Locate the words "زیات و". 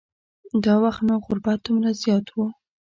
2.01-2.37